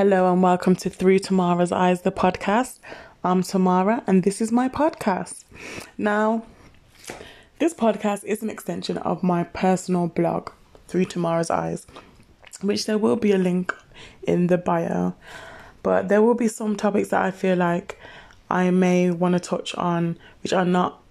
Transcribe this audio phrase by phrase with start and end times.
[0.00, 2.78] Hello and welcome to Through Tamara's Eyes, the podcast.
[3.22, 5.44] I'm Tamara and this is my podcast.
[5.98, 6.42] Now,
[7.58, 10.52] this podcast is an extension of my personal blog,
[10.88, 11.86] Through Tamara's Eyes,
[12.62, 13.74] which there will be a link
[14.22, 15.12] in the bio.
[15.82, 18.00] But there will be some topics that I feel like
[18.48, 21.02] I may want to touch on, which are not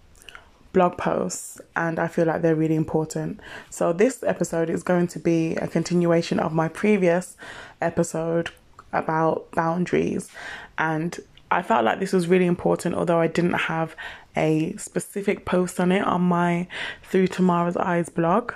[0.73, 3.39] blog posts, and I feel like they're really important.
[3.69, 7.37] So, this episode is going to be a continuation of my previous
[7.81, 8.49] episode
[8.93, 10.29] about boundaries.
[10.77, 11.17] And
[11.51, 13.95] I felt like this was really important, although I didn't have
[14.35, 16.67] a specific post on it on my
[17.03, 18.53] Through Tamara's Eyes blog.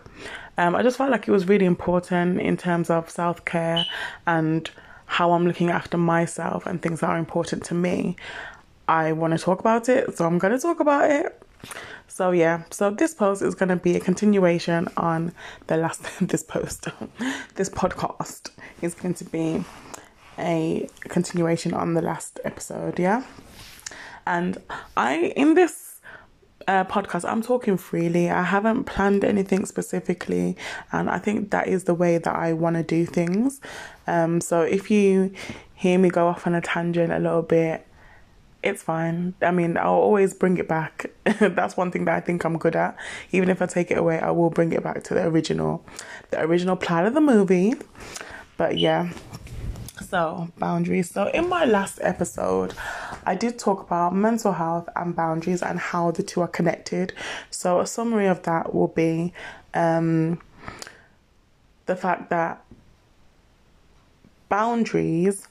[0.58, 3.86] Um, I just felt like it was really important in terms of self care
[4.28, 4.70] and
[5.06, 8.16] how I'm looking after myself and things that are important to me.
[8.88, 11.42] I want to talk about it, so I'm going to talk about it.
[12.08, 15.34] So yeah, so this post is going to be a continuation on
[15.68, 16.88] the last this post.
[17.56, 19.64] this podcast is going to be
[20.38, 23.23] a continuation on the last episode, yeah?
[24.26, 24.58] And
[24.95, 26.00] I, in this
[26.67, 28.30] uh, podcast, I'm talking freely.
[28.30, 30.56] I haven't planned anything specifically,
[30.92, 33.62] and I think that is the way that I want to do things.
[34.08, 35.34] Um, so if you
[35.75, 37.86] hear me go off on a tangent a little bit,
[38.64, 39.34] it's fine.
[39.42, 41.08] I mean, I'll always bring it back.
[41.40, 42.95] That's one thing that I think I'm good at.
[43.34, 45.86] Even if I take it away, I will bring it back to the original,
[46.31, 47.73] the original plot of the movie.
[48.56, 49.12] But yeah,
[50.14, 51.09] so, boundaries.
[51.09, 52.75] So, in my last episode,
[53.25, 57.14] I did talk about mental health and boundaries and how the two are connected.
[57.50, 59.34] So, a summary of that will be
[59.73, 60.39] um,
[61.88, 62.64] the fact that
[64.50, 65.47] boundaries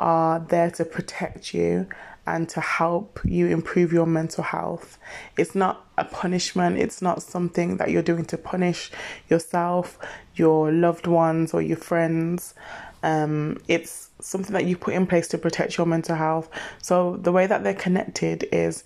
[0.00, 1.86] are there to protect you
[2.26, 4.96] and to help you improve your mental health.
[5.36, 8.90] It's not a punishment, it's not something that you're doing to punish
[9.28, 9.98] yourself,
[10.34, 12.54] your loved ones, or your friends.
[13.02, 16.48] Um, it's something that you put in place to protect your mental health.
[16.82, 18.84] So the way that they're connected is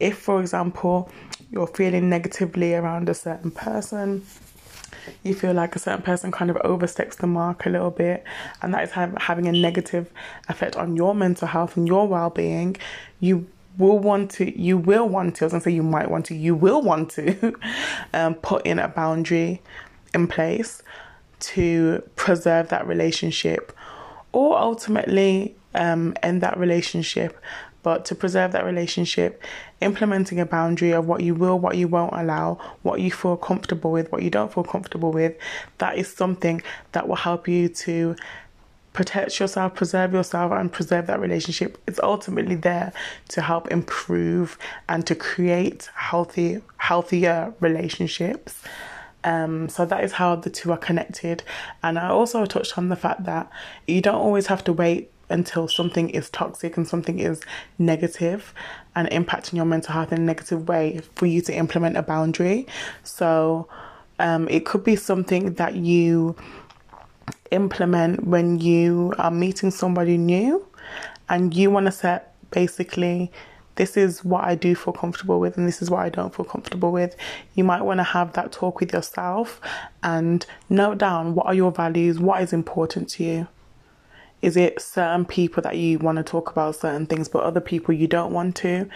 [0.00, 1.10] if, for example,
[1.50, 4.26] you're feeling negatively around a certain person,
[5.22, 8.24] you feel like a certain person kind of oversteps the mark a little bit,
[8.62, 10.10] and that is having a negative
[10.48, 12.76] effect on your mental health and your well being,
[13.20, 13.46] you
[13.78, 16.34] will want to, you will want to, I was gonna say you might want to,
[16.34, 17.54] you will want to
[18.12, 19.62] um, put in a boundary
[20.12, 20.82] in place
[21.52, 23.76] to preserve that relationship
[24.32, 27.38] or ultimately um, end that relationship.
[27.82, 29.42] But to preserve that relationship,
[29.82, 33.92] implementing a boundary of what you will, what you won't allow, what you feel comfortable
[33.92, 35.36] with, what you don't feel comfortable with,
[35.78, 36.62] that is something
[36.92, 38.16] that will help you to
[38.94, 41.76] protect yourself, preserve yourself, and preserve that relationship.
[41.86, 42.92] It's ultimately there
[43.28, 44.56] to help improve
[44.88, 48.62] and to create healthy, healthier relationships.
[49.24, 51.42] Um, so that is how the two are connected.
[51.82, 53.50] And I also touched on the fact that
[53.86, 57.40] you don't always have to wait until something is toxic and something is
[57.78, 58.52] negative
[58.94, 62.66] and impacting your mental health in a negative way for you to implement a boundary.
[63.02, 63.68] So
[64.18, 66.36] um, it could be something that you
[67.50, 70.66] implement when you are meeting somebody new
[71.28, 73.32] and you want to set basically
[73.76, 76.44] this is what I do feel comfortable with, and this is what I don't feel
[76.44, 77.16] comfortable with.
[77.54, 79.60] You might want to have that talk with yourself
[80.02, 83.48] and note down what are your values, what is important to you.
[84.42, 87.94] Is it certain people that you want to talk about certain things, but other people
[87.94, 88.88] you don't want to?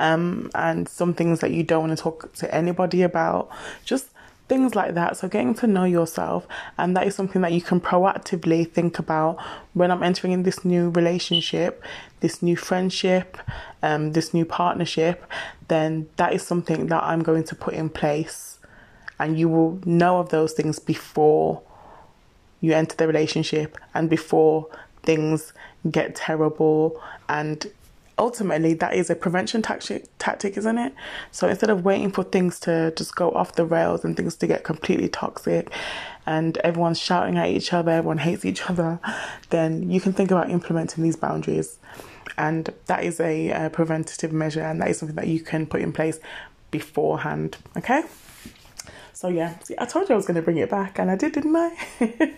[0.00, 3.48] Um, and some things that you don't want to talk to anybody about?
[3.84, 4.08] Just
[4.48, 5.16] things like that.
[5.16, 6.46] So, getting to know yourself,
[6.78, 9.38] and that is something that you can proactively think about
[9.74, 11.82] when I'm entering in this new relationship,
[12.20, 13.38] this new friendship,
[13.82, 15.24] um, this new partnership.
[15.68, 18.58] Then that is something that I'm going to put in place,
[19.18, 21.62] and you will know of those things before
[22.60, 24.68] you enter the relationship and before
[25.02, 25.52] things
[25.90, 27.70] get terrible and
[28.18, 30.94] ultimately that is a prevention tactic, tactic, isn't it?
[31.32, 34.46] So instead of waiting for things to just go off the rails and things to
[34.46, 35.70] get completely toxic
[36.24, 38.98] and everyone's shouting at each other, everyone hates each other,
[39.50, 41.78] then you can think about implementing these boundaries.
[42.38, 45.82] And that is a, a preventative measure and that is something that you can put
[45.82, 46.18] in place
[46.70, 48.02] beforehand, okay?
[49.16, 51.16] So yeah, see, I told you I was going to bring it back, and I
[51.16, 52.36] did, didn't I?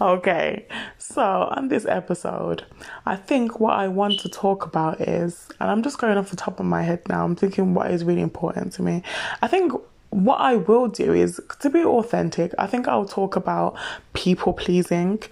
[0.00, 0.66] okay,
[0.98, 2.64] so on this episode,
[3.06, 6.36] I think what I want to talk about is, and I'm just going off the
[6.36, 7.24] top of my head now.
[7.24, 9.04] I'm thinking what is really important to me.
[9.40, 9.72] I think
[10.10, 12.52] what I will do is to be authentic.
[12.58, 13.76] I think I'll talk about
[14.14, 15.22] people pleasing.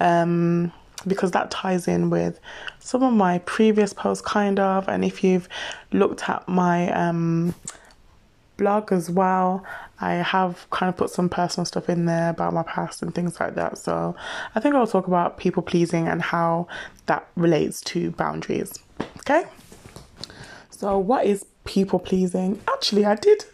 [0.00, 0.70] Um,
[1.06, 2.40] because that ties in with
[2.78, 4.86] some of my previous posts, kind of.
[4.88, 5.48] And if you've
[5.92, 7.54] looked at my um,
[8.56, 9.64] blog as well,
[10.04, 13.40] I have kind of put some personal stuff in there about my past and things
[13.40, 13.78] like that.
[13.78, 14.14] So
[14.54, 16.68] I think I'll talk about people pleasing and how
[17.06, 18.78] that relates to boundaries.
[19.20, 19.44] Okay.
[20.70, 22.60] So what is people pleasing?
[22.68, 23.46] Actually, I did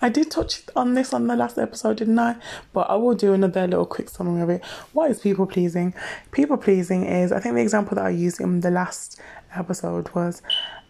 [0.00, 2.34] I did touch on this on the last episode, didn't I?
[2.72, 4.64] But I will do another little quick summary of it.
[4.92, 5.94] What is people pleasing?
[6.32, 9.20] People pleasing is, I think the example that I used in the last
[9.54, 10.42] episode was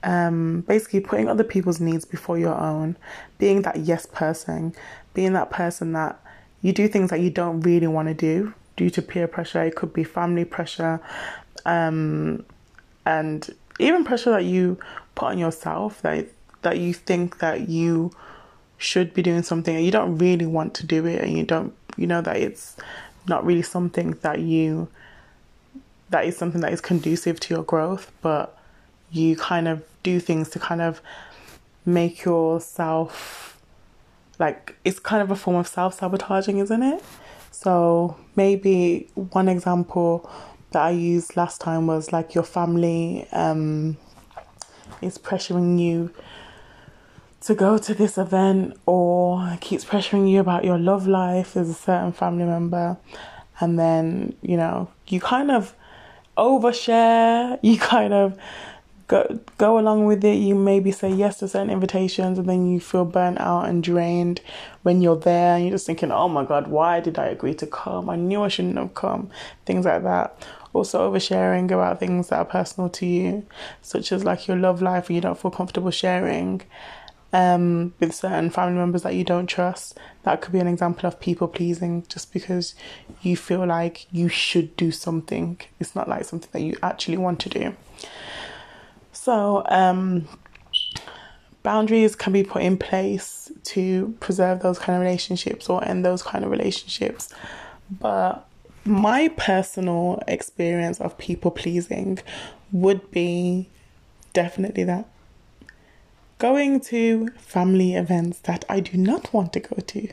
[0.05, 2.97] um, basically putting other people's needs before your own,
[3.39, 4.75] being that yes person,
[5.15, 6.21] being that person that
[6.63, 9.63] you do things that you don't really want to do due to peer pressure.
[9.63, 11.01] It could be family pressure,
[11.67, 12.45] um,
[13.05, 14.79] and even pressure that you
[15.15, 16.27] put on yourself that
[16.63, 18.13] that you think that you
[18.79, 21.75] should be doing something and you don't really want to do it and you don't
[21.97, 22.77] you know that it's
[23.29, 24.89] not really something that you
[26.11, 28.59] that is something that is conducive to your growth but
[29.11, 31.01] you kind of do things to kind of
[31.85, 33.61] make yourself
[34.39, 37.03] like it's kind of a form of self-sabotaging isn't it?
[37.51, 40.29] So maybe one example
[40.73, 43.97] that I used last time was like your family um,
[45.01, 46.13] is pressuring you
[47.43, 51.75] to go to this event or keeps pressuring you about your love life as a
[51.75, 52.97] certain family member.
[53.61, 55.75] And then you know you kind of
[56.37, 58.39] overshare you kind of
[59.13, 62.81] go go along with it you maybe say yes to certain invitations and then you
[62.81, 64.41] feel burnt out and drained
[64.85, 67.67] when you're there and you're just thinking oh my god why did i agree to
[67.67, 69.29] come i knew i shouldn't have come
[69.67, 70.35] things like that
[70.73, 73.47] also oversharing about things that are personal to you
[73.83, 76.63] such as like your love life and you don't feel comfortable sharing
[77.35, 79.99] um, with certain family members that you don't trust.
[80.25, 82.75] That could be an example of people pleasing just because
[83.23, 85.59] you feel like you should do something.
[85.81, 87.75] It's not like something that you actually want to do.
[89.25, 90.27] So, um,
[91.63, 96.25] boundaries can be put in place to preserve those kind of relationships or end those
[96.25, 97.33] kind of relationships.
[97.89, 98.45] But
[98.85, 102.19] my personal experience of people pleasing
[102.73, 103.69] would be
[104.33, 105.09] definitely that
[106.41, 110.09] going to family events that I do not want to go to.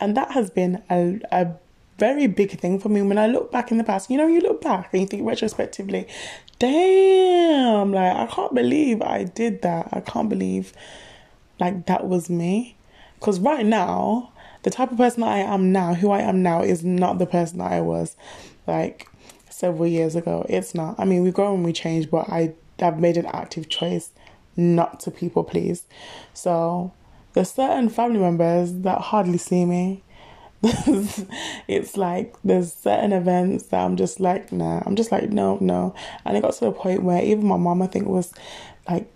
[0.00, 1.52] And that has been a, a
[1.98, 4.10] very big thing for me when I look back in the past.
[4.10, 6.06] You know, you look back and you think retrospectively,
[6.58, 9.88] damn, like I can't believe I did that.
[9.92, 10.72] I can't believe
[11.60, 12.76] like that was me.
[13.18, 14.32] Because right now,
[14.64, 17.26] the type of person that I am now, who I am now, is not the
[17.26, 18.16] person that I was
[18.66, 19.08] like
[19.50, 20.44] several years ago.
[20.48, 20.98] It's not.
[20.98, 24.10] I mean, we grow and we change, but I have made an active choice
[24.56, 25.84] not to people please.
[26.32, 26.92] So
[27.32, 30.03] there's certain family members that hardly see me.
[31.68, 35.94] it's like there's certain events that I'm just like, nah, I'm just like, no, no.
[36.24, 38.32] And it got to the point where even my mom, I think, was
[38.88, 39.10] like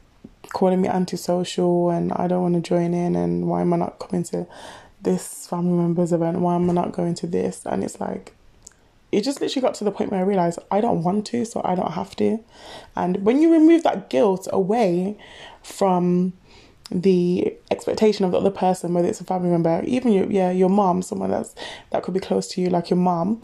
[0.50, 3.98] calling me antisocial and I don't want to join in and why am I not
[3.98, 4.46] coming to
[5.00, 6.40] this family member's event?
[6.40, 7.64] Why am I not going to this?
[7.64, 8.34] And it's like,
[9.10, 11.62] it just literally got to the point where I realized I don't want to, so
[11.64, 12.40] I don't have to.
[12.94, 15.16] And when you remove that guilt away
[15.62, 16.34] from
[16.90, 20.68] the expectation of the other person, whether it's a family member, even your yeah, your
[20.68, 21.54] mom, someone that's
[21.90, 23.40] that could be close to you, like your mom,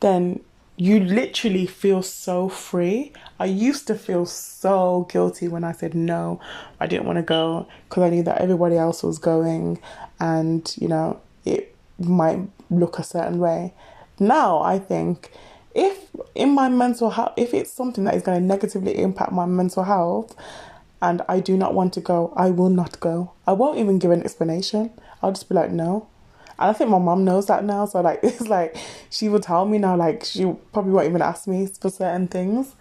[0.00, 0.40] then
[0.76, 3.12] you literally feel so free.
[3.38, 6.40] I used to feel so guilty when I said no,
[6.80, 9.80] I didn't want to go because I knew that everybody else was going,
[10.18, 12.40] and you know it might
[12.70, 13.72] look a certain way
[14.18, 15.30] now I think
[15.74, 19.46] if in my mental health, if it's something that is going to negatively impact my
[19.46, 20.36] mental health
[21.04, 23.32] and I do not want to go, I will not go.
[23.46, 24.90] I won't even give an explanation.
[25.22, 26.08] I'll just be like, no.
[26.58, 27.84] And I think my mom knows that now.
[27.84, 28.74] So, like, it's like
[29.10, 32.74] she will tell me now, like, she probably won't even ask me for certain things,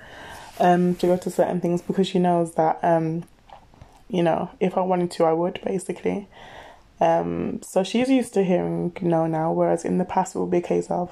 [0.61, 3.25] um, to go to certain things because she knows that, um,
[4.07, 6.29] you know, if I wanted to, I would basically.
[7.01, 10.59] Um, so she's used to hearing no now, whereas in the past it would be
[10.59, 11.11] a case of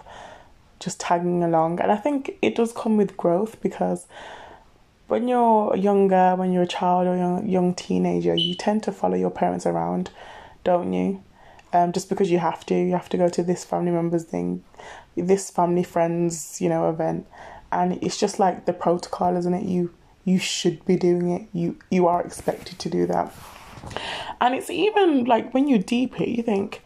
[0.80, 1.82] just tagging along.
[1.82, 4.08] And I think it does come with growth because
[5.12, 9.16] when you're younger, when you're a child or young, young teenager, you tend to follow
[9.16, 10.10] your parents around,
[10.64, 11.22] don't you?
[11.74, 14.64] Um, just because you have to, you have to go to this family member's thing,
[15.18, 17.28] this family friends, you know, event,
[17.74, 19.64] and it's just like the protocol, isn't it?
[19.64, 21.48] You you should be doing it.
[21.52, 23.34] You you are expected to do that.
[24.40, 26.84] And it's even like when you deep it, you think,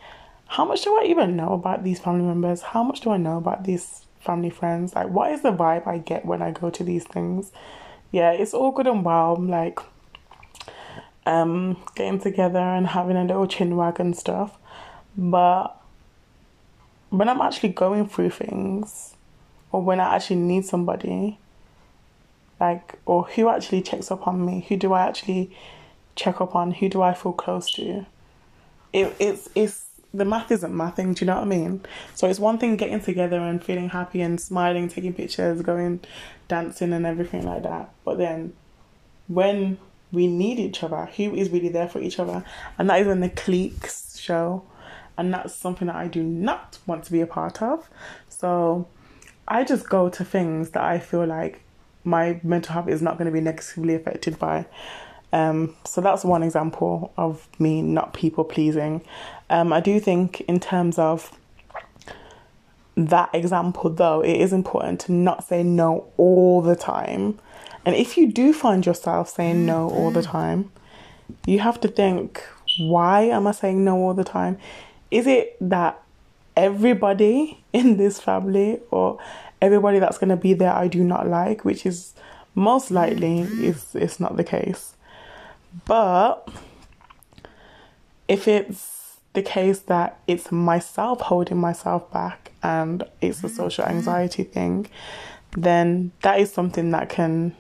[0.47, 2.63] how much do I even know about these family members?
[2.63, 4.95] How much do I know about these family friends?
[4.95, 7.51] Like, what is the vibe I get when I go to these things?
[8.15, 9.77] Yeah, it's all good and well, like
[11.25, 14.57] um, getting together and having a little chin wag and stuff.
[15.17, 15.75] But
[17.09, 19.15] when I'm actually going through things,
[19.73, 21.39] or when I actually need somebody,
[22.57, 25.53] like, or who actually checks up on me, who do I actually
[26.15, 28.05] check up on who do I feel close to,
[28.93, 29.84] it, it's it's
[30.15, 31.15] the math isn't mathing.
[31.15, 31.81] Do you know what I mean?
[32.13, 36.01] So it's one thing getting together and feeling happy and smiling, taking pictures, going
[36.47, 37.93] dancing and everything like that.
[38.03, 38.53] But then
[39.27, 39.77] when
[40.11, 42.43] we need each other, who is really there for each other?
[42.77, 44.63] And that is when the cliques show.
[45.17, 47.89] And that's something that I do not want to be a part of.
[48.29, 48.87] So
[49.47, 51.61] I just go to things that I feel like
[52.03, 54.65] my mental health is not going to be negatively affected by.
[55.35, 59.01] Um, so that's one example of me not people pleasing.
[59.49, 61.37] Um, I do think, in terms of
[62.95, 67.37] that example, though, it is important to not say no all the time.
[67.85, 70.71] And if you do find yourself saying no all the time,
[71.45, 72.41] you have to think,
[72.79, 74.57] why am I saying no all the time?
[75.11, 76.01] Is it that
[76.55, 79.19] everybody in this family or
[79.61, 82.13] everybody that's going to be there I do not like, which is
[82.55, 84.94] most likely is it's not the case.
[85.85, 86.47] But
[88.27, 93.97] if it's the case that it's myself holding myself back and it's a social mm-hmm.
[93.97, 94.87] anxiety thing,
[95.57, 97.55] then that is something that can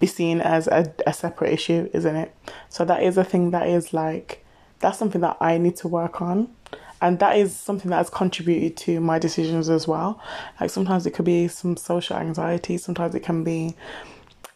[0.00, 2.34] be seen as a, a separate issue, isn't it?
[2.68, 4.44] So that is a thing that is like
[4.80, 6.52] that's something that I need to work on
[7.00, 10.20] and that is something that has contributed to my decisions as well.
[10.60, 13.74] Like sometimes it could be some social anxiety, sometimes it can be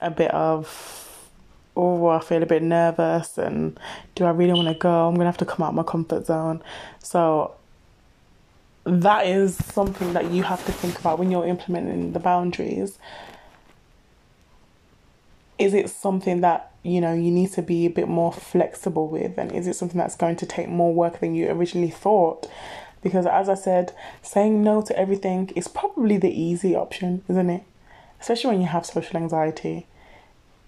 [0.00, 1.05] a bit of
[1.76, 3.78] oh, I feel a bit nervous and
[4.14, 5.08] do I really want to go?
[5.08, 6.62] I'm going to have to come out my comfort zone.
[7.02, 7.54] So
[8.84, 12.98] that is something that you have to think about when you're implementing the boundaries.
[15.58, 19.36] Is it something that you know you need to be a bit more flexible with
[19.36, 22.48] and is it something that's going to take more work than you originally thought
[23.02, 23.92] because as i said
[24.22, 27.62] saying no to everything is probably the easy option isn't it
[28.20, 29.86] especially when you have social anxiety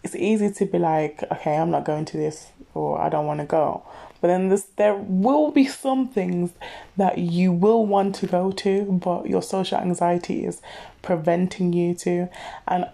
[0.02, 3.40] it's easy to be like okay i'm not going to this or i don't want
[3.40, 3.82] to go
[4.20, 6.52] but then this, there will be some things
[6.96, 10.60] that you will want to go to, but your social anxiety is
[11.02, 12.28] preventing you to.
[12.66, 12.86] And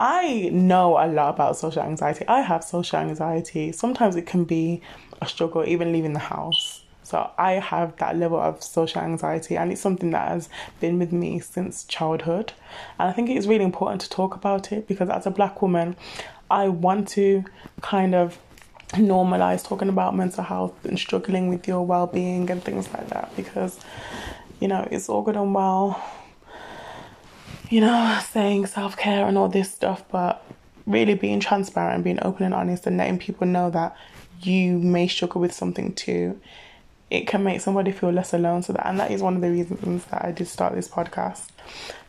[0.00, 2.26] I know a lot about social anxiety.
[2.26, 3.70] I have social anxiety.
[3.72, 4.82] Sometimes it can be
[5.22, 6.82] a struggle, even leaving the house.
[7.04, 10.48] So I have that level of social anxiety, and it's something that has
[10.80, 12.52] been with me since childhood.
[12.98, 15.62] And I think it is really important to talk about it because as a black
[15.62, 15.94] woman,
[16.50, 17.44] I want to
[17.80, 18.38] kind of
[18.90, 23.34] normalize talking about mental health and struggling with your well being and things like that
[23.36, 23.78] because,
[24.60, 26.02] you know, it's all good and well,
[27.68, 30.44] you know, saying self care and all this stuff, but
[30.86, 33.96] really being transparent and being open and honest and letting people know that
[34.42, 36.40] you may struggle with something too.
[37.08, 38.62] It can make somebody feel less alone.
[38.62, 41.48] So that, and that is one of the reasons that I did start this podcast.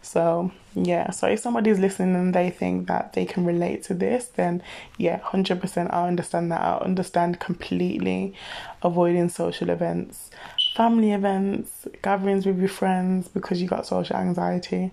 [0.01, 4.27] So, yeah, so if somebody's listening and they think that they can relate to this,
[4.27, 4.63] then
[4.97, 6.61] yeah, 100% I understand that.
[6.61, 8.33] I understand completely
[8.81, 10.31] avoiding social events,
[10.75, 14.91] family events, gatherings with your friends because you got social anxiety.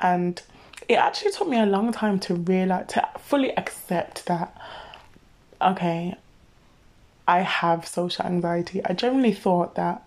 [0.00, 0.42] And
[0.88, 4.60] it actually took me a long time to realize, to fully accept that,
[5.62, 6.16] okay,
[7.30, 8.84] I have social anxiety.
[8.84, 10.04] I generally thought that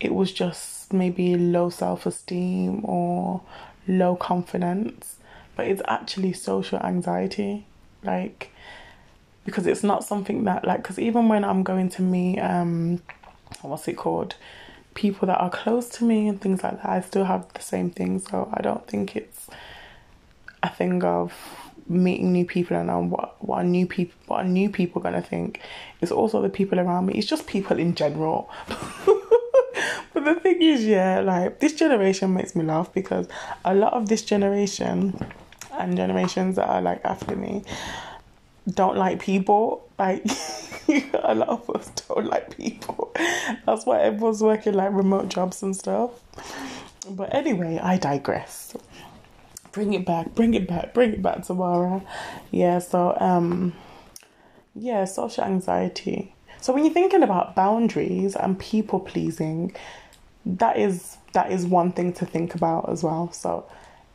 [0.00, 3.42] it was just maybe low self esteem or
[3.86, 5.14] low confidence,
[5.54, 7.66] but it's actually social anxiety.
[8.02, 8.50] Like,
[9.44, 13.00] because it's not something that, like, because even when I'm going to meet, um,
[13.62, 14.34] what's it called?
[14.94, 17.90] People that are close to me and things like that, I still have the same
[17.90, 18.18] thing.
[18.18, 19.46] So I don't think it's
[20.60, 21.32] a thing of
[21.88, 25.22] meeting new people and um, what what are new people what are new people gonna
[25.22, 25.60] think.
[26.00, 27.14] It's also the people around me.
[27.14, 28.50] It's just people in general.
[28.66, 33.28] but the thing is, yeah, like this generation makes me laugh because
[33.64, 35.18] a lot of this generation
[35.72, 37.62] and generations that are like after me
[38.68, 39.88] don't like people.
[39.98, 40.24] Like
[41.22, 43.12] a lot of us don't like people.
[43.66, 46.10] That's why everyone's working like remote jobs and stuff.
[47.10, 48.74] But anyway, I digress.
[49.74, 52.06] Bring it back, bring it back, bring it back tomorrow.
[52.52, 53.74] Yeah, so um
[54.74, 56.34] yeah, social anxiety.
[56.60, 59.74] So when you're thinking about boundaries and people pleasing,
[60.46, 63.32] that is that is one thing to think about as well.
[63.32, 63.66] So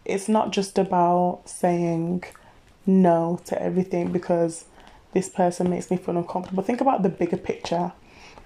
[0.05, 2.23] it's not just about saying
[2.85, 4.65] no to everything because
[5.13, 6.63] this person makes me feel uncomfortable.
[6.63, 7.91] Think about the bigger picture.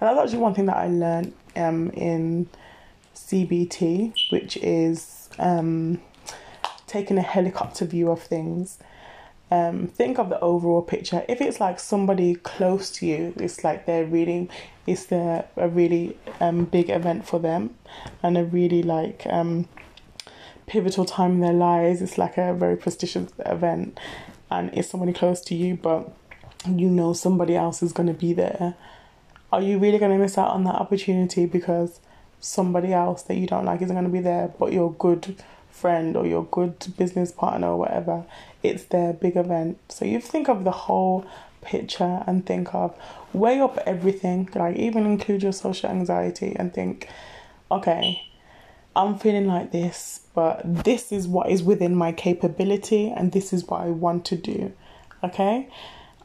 [0.00, 2.48] that's actually one thing that I learned um, in
[3.14, 6.00] CBT, which is um,
[6.94, 8.78] taking a helicopter view of things.
[9.50, 11.24] Um, think of the overall picture.
[11.28, 14.48] If it's like somebody close to you, it's like they're really
[14.86, 17.62] it's the a really um, big event for them
[18.22, 19.68] and a really like um,
[20.66, 22.00] pivotal time in their lives.
[22.00, 23.98] It's like a very prestigious event
[24.50, 26.00] and it's somebody close to you, but
[26.68, 28.74] you know somebody else is going to be there.
[29.52, 32.00] are you really going to miss out on that opportunity because
[32.40, 35.36] somebody else that you don't like isn't going to be there, but your good
[35.74, 38.24] friend or your good business partner or whatever,
[38.62, 39.78] it's their big event.
[39.88, 41.26] So you think of the whole
[41.62, 42.96] picture and think of
[43.32, 47.08] weigh up everything, like even include your social anxiety and think,
[47.70, 48.22] okay,
[48.94, 53.66] I'm feeling like this, but this is what is within my capability and this is
[53.66, 54.72] what I want to do.
[55.24, 55.68] Okay?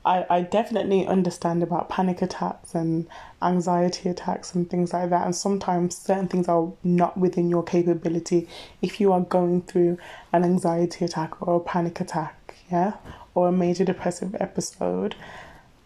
[0.06, 3.08] I, I definitely understand about panic attacks and
[3.42, 5.26] anxiety attacks and things like that.
[5.26, 8.48] And sometimes certain things are not within your capability
[8.82, 9.98] if you are going through
[10.32, 12.94] an anxiety attack or a panic attack, yeah,
[13.36, 15.16] or a major depressive episode,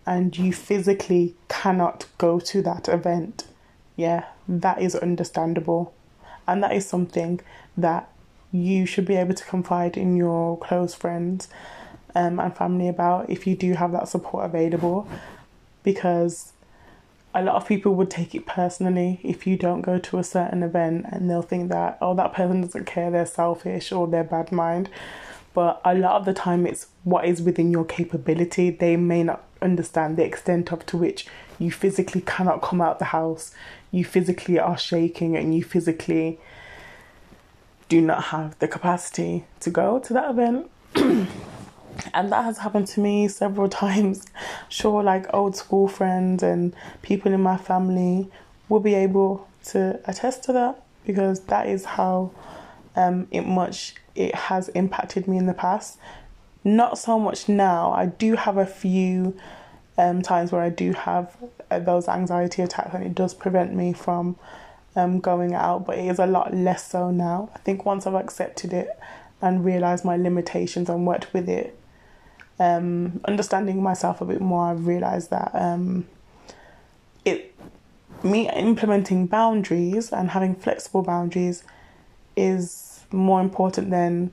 [0.05, 3.45] and you physically cannot go to that event,
[3.95, 5.93] yeah, that is understandable.
[6.47, 7.39] And that is something
[7.77, 8.09] that
[8.51, 11.47] you should be able to confide in your close friends
[12.15, 15.07] um, and family about if you do have that support available
[15.83, 16.53] because
[17.35, 20.61] a lot of people would take it personally if you don't go to a certain
[20.61, 24.51] event and they'll think that oh that person doesn't care they're selfish or they're bad
[24.51, 24.89] mind.
[25.53, 28.71] But a lot of the time it's what is within your capability.
[28.71, 31.27] They may not understand the extent of to which
[31.59, 33.53] you physically cannot come out the house.
[33.91, 36.39] You physically are shaking and you physically
[37.87, 40.71] do not have the capacity to go to that event
[42.13, 44.25] and that has happened to me several times.
[44.69, 48.29] Sure, like old school friends and people in my family
[48.69, 52.31] will be able to attest to that because that is how
[52.95, 55.97] um, it much it has impacted me in the past.
[56.63, 57.91] Not so much now.
[57.91, 59.37] I do have a few
[59.97, 61.35] um, times where I do have
[61.69, 64.37] uh, those anxiety attacks, and it does prevent me from
[64.95, 67.49] um, going out, but it is a lot less so now.
[67.55, 68.89] I think once I've accepted it
[69.41, 71.77] and realized my limitations and worked with it,
[72.59, 76.05] um, understanding myself a bit more, I've realized that um,
[77.25, 77.53] it
[78.23, 81.63] me implementing boundaries and having flexible boundaries
[82.37, 84.31] is more important than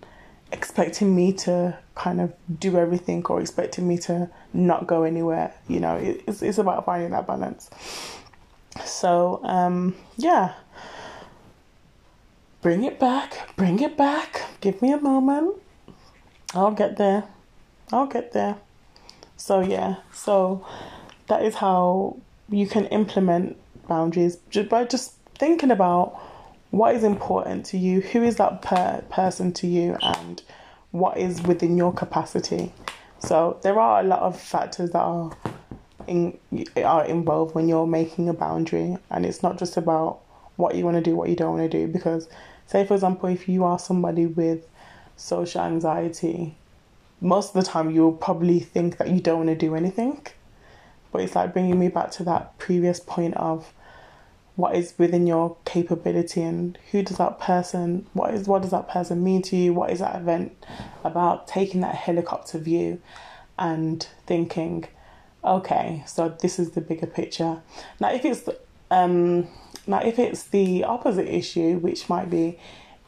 [0.52, 5.52] expecting me to kind of do everything or expecting me to not go anywhere.
[5.68, 7.70] You know, it's it's about finding that balance.
[8.84, 10.54] So um, yeah,
[12.62, 14.42] bring it back, bring it back.
[14.60, 15.56] Give me a moment.
[16.54, 17.24] I'll get there.
[17.92, 18.56] I'll get there.
[19.36, 20.64] So, yeah, so
[21.28, 22.16] that is how
[22.48, 23.56] you can implement
[23.88, 26.20] boundaries just by just thinking about
[26.70, 30.42] what is important to you, who is that per- person to you, and
[30.92, 32.72] what is within your capacity.
[33.18, 35.32] So, there are a lot of factors that are
[36.06, 36.38] in,
[36.76, 40.20] are involved when you're making a boundary, and it's not just about
[40.56, 41.90] what you want to do, what you don't want to do.
[41.90, 42.28] Because,
[42.66, 44.66] say, for example, if you are somebody with
[45.16, 46.54] social anxiety,
[47.20, 50.26] most of the time you'll probably think that you don't want to do anything.
[51.12, 53.72] But it's like bringing me back to that previous point of
[54.56, 58.88] what is within your capability and who does that person what is what does that
[58.88, 60.66] person mean to you what is that event
[61.02, 63.00] about taking that helicopter view
[63.58, 64.86] and thinking
[65.44, 67.62] okay so this is the bigger picture
[68.00, 68.48] now if it's
[68.90, 69.46] um
[69.86, 72.58] now if it's the opposite issue which might be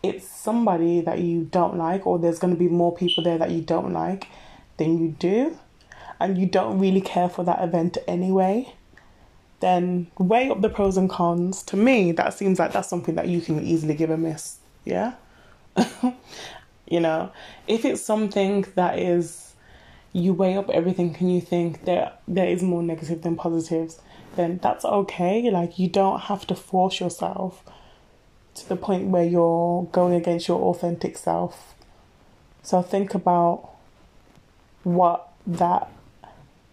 [0.02, 3.50] it's somebody that you don't like, or there's going to be more people there that
[3.50, 4.28] you don't like
[4.76, 5.58] than you do,
[6.18, 8.72] and you don't really care for that event anyway,
[9.60, 11.62] then weigh up the pros and cons.
[11.64, 14.58] To me, that seems like that's something that you can easily give a miss.
[14.84, 15.14] Yeah?
[16.88, 17.32] you know,
[17.68, 19.54] if it's something that is
[20.12, 24.00] you weigh up everything and you think there there is more negative than positives,
[24.36, 25.50] then that's okay.
[25.50, 27.64] Like you don't have to force yourself
[28.54, 31.74] to the point where you're going against your authentic self.
[32.62, 33.70] So think about
[34.84, 35.88] what that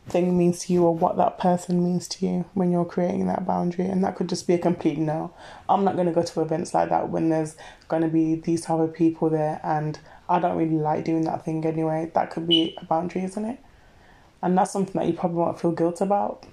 [0.09, 3.45] thing means to you or what that person means to you when you're creating that
[3.45, 3.85] boundary.
[3.85, 5.31] And that could just be a complete no.
[5.67, 7.55] I'm not going to go to events like that when there's
[7.87, 11.45] going to be these type of people there and i don't really like doing that
[11.45, 12.11] thing anyway.
[12.13, 13.59] That could be a boundary isn't it?
[14.41, 16.45] And that's something that you probably won't feel guilt about.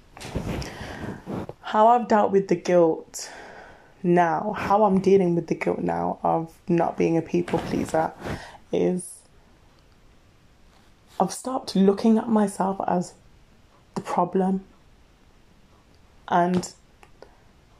[1.61, 3.29] How i've dealt with the guilt
[4.03, 8.11] now, how I'm dealing with the guilt now of not being a people pleaser
[8.71, 9.17] is
[11.19, 13.13] I've stopped looking at myself as
[13.95, 14.63] the problem.
[16.27, 16.71] And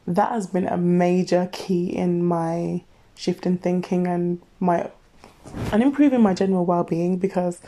[0.07, 2.83] that has been a major key in my
[3.15, 4.89] shift in thinking and my
[5.71, 7.59] and improving my general well-being because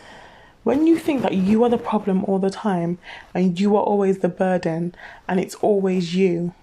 [0.64, 2.98] when you think that you are the problem all the time
[3.34, 4.94] and you are always the burden
[5.28, 6.54] and it's always you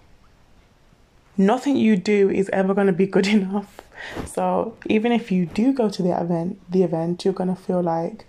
[1.36, 3.80] nothing you do is ever going to be good enough.
[4.26, 7.82] So even if you do go to the event, the event, you're going to feel
[7.82, 8.26] like,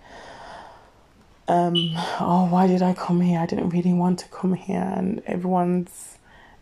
[1.46, 1.74] um,
[2.20, 3.40] oh, why did I come here?
[3.40, 6.18] I didn't really want to come here, and everyone's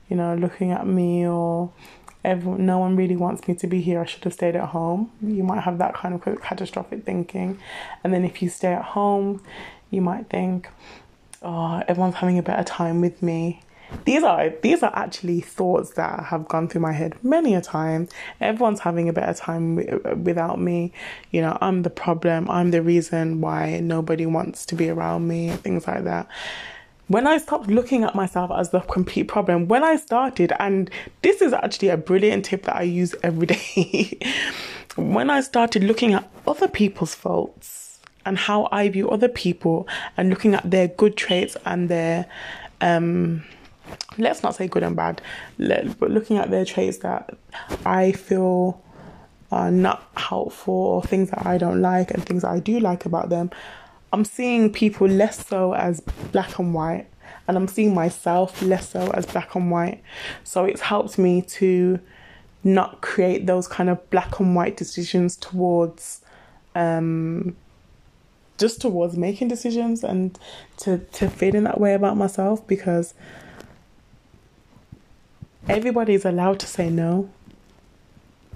[0.09, 1.73] you know, looking at me or
[2.25, 4.01] no one really wants me to be here.
[4.01, 5.13] I should have stayed at home.
[5.23, 7.59] You might have that kind of catastrophic thinking.
[8.03, 9.43] And then if you stay at home,
[9.91, 10.69] you might think,
[11.43, 13.63] oh, everyone's having a better time with me.
[14.05, 18.09] These are these are actually thoughts that have gone through my head many a time.
[18.41, 19.77] Everyone's having a better time
[20.25, 20.93] without me.
[21.31, 22.51] You know, I'm the problem.
[22.51, 25.51] I'm the reason why nobody wants to be around me.
[25.51, 26.29] Things like that
[27.09, 30.91] when I stopped looking at myself as the complete problem, when I started, and
[31.23, 34.19] this is actually a brilliant tip that I use every day,
[34.97, 40.31] when I started looking at other people's faults and how I view other people and
[40.31, 42.27] looking at their good traits and their,
[42.81, 43.45] um,
[44.19, 45.21] let's not say good and bad,
[45.59, 47.37] but looking at their traits that
[47.85, 48.83] I feel
[49.53, 53.07] are not helpful or things that I don't like and things that I do like
[53.07, 53.51] about them,
[54.13, 56.01] I'm seeing people less so as
[56.33, 57.07] black and white,
[57.47, 60.03] and I'm seeing myself less so as black and white.
[60.45, 62.01] So it's helped me to
[62.65, 66.21] not create those kind of black and white decisions towards
[66.75, 67.57] um,
[68.59, 70.39] just towards making decisions and
[70.79, 73.15] to, to feeling that way about myself because
[75.69, 77.31] everybody's allowed to say no,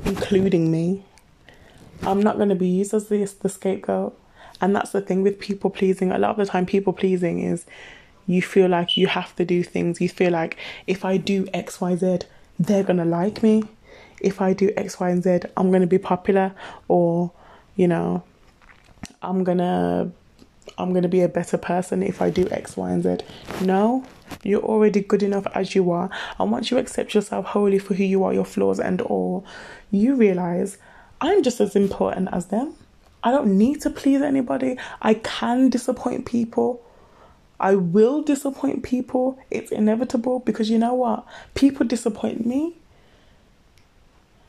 [0.05, 1.05] including me.
[2.03, 4.18] I'm not going to be used as the, the scapegoat.
[4.61, 6.12] And that's the thing with people pleasing.
[6.12, 7.64] A lot of the time, people pleasing is
[8.27, 10.01] you feel like you have to do things.
[10.01, 12.20] You feel like if I do X, Y, Z,
[12.59, 13.64] they're going to like me.
[14.20, 16.53] If I do X, Y, and Z, I'm going to be popular
[16.88, 17.33] or,
[17.75, 18.23] you know,
[19.23, 20.11] I'm going to
[20.79, 23.18] I'm going to be a better person if I do X, Y, and Z.
[23.62, 24.05] No,
[24.43, 26.11] you're already good enough as you are.
[26.38, 29.45] And once you accept yourself wholly for who you are, your flaws and all,
[29.90, 30.79] you realize
[31.21, 32.75] I'm just as important as them.
[33.23, 34.79] I don't need to please anybody.
[35.03, 36.83] I can disappoint people.
[37.59, 39.38] I will disappoint people.
[39.51, 41.27] It's inevitable because you know what?
[41.55, 42.77] People disappoint me.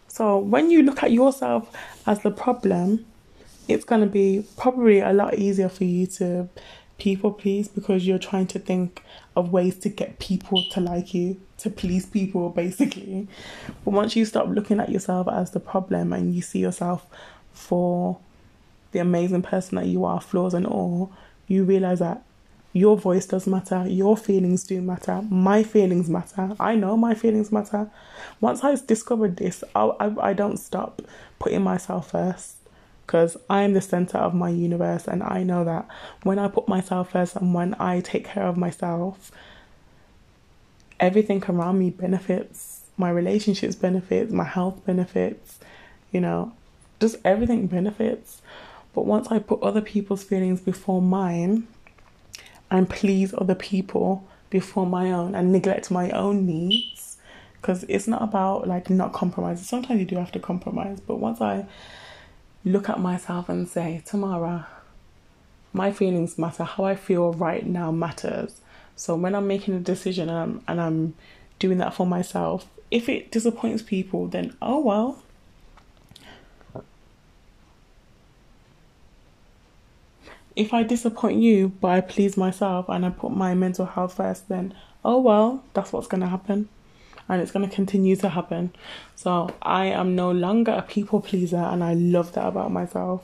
[0.08, 1.70] So when you look at yourself
[2.06, 3.06] as the problem,
[3.68, 6.50] it's going to be probably a lot easier for you to
[7.02, 9.02] people please because you're trying to think
[9.36, 13.28] of ways to get people to like you, to please people basically.
[13.84, 17.08] But once you stop looking at yourself as the problem and you see yourself
[17.54, 18.20] for
[18.92, 21.12] the amazing person that you are, flaws and all,
[21.48, 22.22] you realize that
[22.72, 26.56] your voice does matter, your feelings do matter, my feelings matter.
[26.60, 27.90] I know my feelings matter.
[28.40, 31.02] Once I discovered this, I, I, I don't stop
[31.40, 32.58] putting myself first
[33.06, 35.88] because I am the center of my universe, and I know that
[36.24, 39.32] when I put myself first and when I take care of myself,
[41.00, 42.82] everything around me benefits.
[42.98, 45.60] My relationships benefits, my health benefits,
[46.12, 46.54] you know,
[47.00, 48.42] just everything benefits.
[48.94, 51.68] But once I put other people's feelings before mine
[52.70, 57.18] and please other people before my own and neglect my own needs,
[57.54, 59.64] because it's not about like not compromising.
[59.64, 61.66] Sometimes you do have to compromise, but once I
[62.64, 64.68] look at myself and say, Tamara,
[65.74, 68.62] my feelings matter, how I feel right now matters.
[68.96, 71.14] So when I'm making a decision and I'm, and I'm
[71.60, 75.24] doing that for myself, if it disappoints people, then oh well,
[80.56, 84.50] if I disappoint you, but I please myself and I put my mental health first,
[84.50, 86.68] then oh well, that's what's going to happen.
[87.32, 88.74] And it's going to continue to happen.
[89.16, 93.24] So I am no longer a people pleaser, and I love that about myself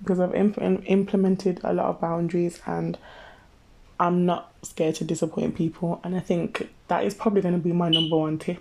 [0.00, 2.98] because I've imp- implemented a lot of boundaries and
[4.00, 6.00] I'm not scared to disappoint people.
[6.02, 8.60] And I think that is probably going to be my number one tip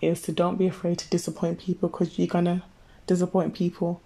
[0.00, 2.62] is to don't be afraid to disappoint people because you're going to
[3.06, 4.00] disappoint people.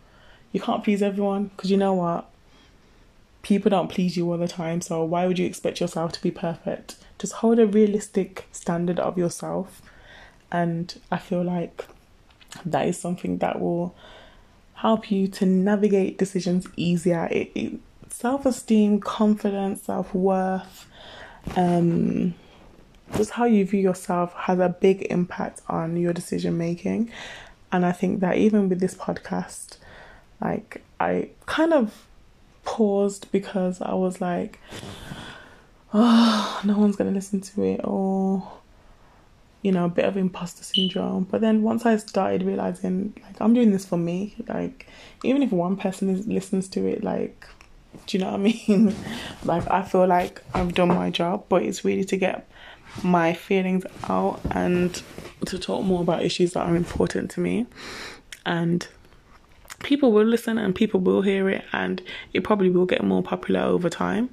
[0.52, 2.28] You can't please everyone because you know what?
[3.42, 6.31] people don't please you all the time, so why would you expect yourself to be
[6.31, 6.96] perfect?
[7.18, 9.81] Just hold a realistic standard of yourself,
[10.50, 11.87] and I feel like
[12.64, 13.94] that is something that will
[14.74, 17.28] help you to navigate decisions easier.
[17.30, 17.80] It, it,
[18.11, 20.87] self-esteem, confidence, self-worth,
[21.56, 22.34] um,
[23.16, 27.11] just how you view yourself has a big impact on your decision making.
[27.70, 29.76] And I think that even with this podcast,
[30.40, 32.06] like I kind of
[32.64, 34.58] paused because I was like,
[35.94, 38.58] oh, no one's to listen to it, or,
[39.62, 41.25] you know, a bit of imposter syndrome.
[41.25, 44.87] But then once I started realizing, like, I'm doing this for me, like,
[45.25, 47.47] even if one person is, listens to it, like,
[48.07, 48.94] do you know what I mean?
[49.44, 52.49] like, I feel like I've done my job, but it's really to get
[53.03, 55.03] my feelings out and
[55.47, 57.66] to talk more about issues that are important to me.
[58.47, 58.87] And
[59.83, 63.61] people will listen and people will hear it and it probably will get more popular
[63.61, 64.29] over time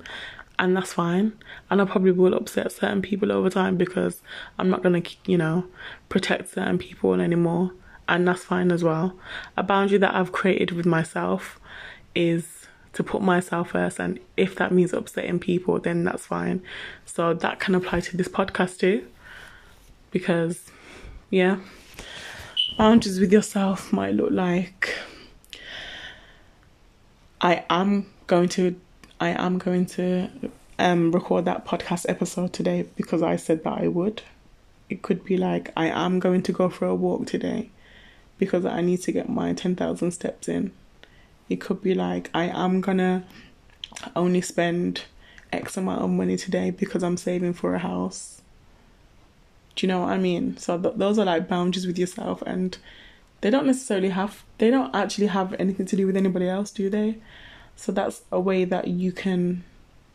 [0.57, 1.33] and that's fine.
[1.69, 4.21] And I probably will upset certain people over time because
[4.57, 5.65] I'm not gonna, you know,
[6.09, 7.71] protect certain people anymore,
[8.07, 9.17] and that's fine as well.
[9.57, 11.59] A boundary that I've created with myself
[12.13, 16.61] is to put myself first, and if that means upsetting people, then that's fine.
[17.05, 19.05] So that can apply to this podcast too,
[20.11, 20.71] because
[21.29, 21.57] yeah,
[22.77, 24.97] boundaries with yourself might look like
[27.41, 28.79] I am going to
[29.25, 30.29] I am going to
[30.77, 34.21] um, record that podcast episode today because I said that I would.
[34.87, 37.71] It could be like, I am going to go for a walk today
[38.37, 40.73] because I need to get my 10,000 steps in.
[41.49, 43.25] It could be like, I am gonna
[44.15, 45.05] only spend
[45.51, 48.43] X amount of money today because I'm saving for a house.
[49.75, 50.57] Do you know what I mean?
[50.57, 52.77] So th- those are like boundaries with yourself, and
[53.41, 56.91] they don't necessarily have, they don't actually have anything to do with anybody else, do
[56.91, 57.17] they?
[57.75, 59.63] So that's a way that you can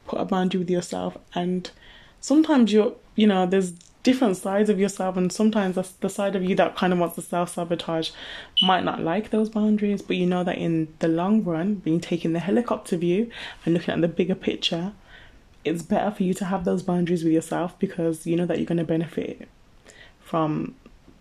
[0.06, 1.16] put a boundary with yourself.
[1.34, 1.70] And
[2.20, 6.42] sometimes you're, you know, there's different sides of yourself, and sometimes that's the side of
[6.42, 8.10] you that kind of wants to self sabotage
[8.62, 12.32] might not like those boundaries, but you know that in the long run, being taking
[12.32, 13.30] the helicopter view
[13.64, 14.92] and looking at the bigger picture,
[15.64, 18.66] it's better for you to have those boundaries with yourself because you know that you're
[18.66, 19.48] going to benefit
[20.20, 20.74] from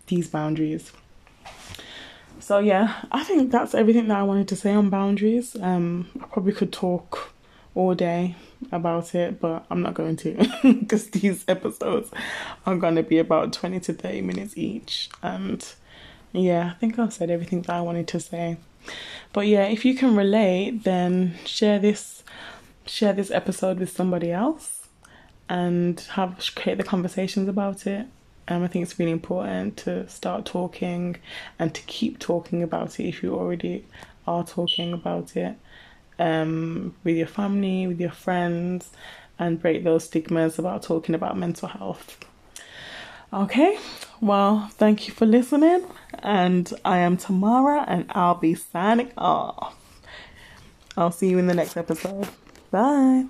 [0.06, 0.92] these boundaries.
[2.40, 5.56] So yeah, I think that's everything that I wanted to say on boundaries.
[5.60, 7.32] Um, I probably could talk
[7.74, 8.34] all day
[8.72, 12.10] about it, but I'm not going to because these episodes
[12.66, 15.10] are going to be about 20 to 30 minutes each.
[15.22, 15.66] And
[16.32, 18.56] yeah, I think I've said everything that I wanted to say.
[19.32, 22.24] But yeah, if you can relate, then share this
[22.86, 24.88] share this episode with somebody else
[25.48, 28.06] and have create the conversations about it.
[28.50, 31.16] Um, I think it's really important to start talking
[31.58, 33.86] and to keep talking about it if you already
[34.26, 35.56] are talking about it
[36.18, 38.90] um, with your family, with your friends,
[39.38, 42.18] and break those stigmas about talking about mental health.
[43.32, 43.78] Okay,
[44.20, 45.84] well, thank you for listening,
[46.18, 49.76] and I am Tamara, and I'll be signing off.
[50.96, 52.28] I'll see you in the next episode.
[52.72, 53.26] Bye.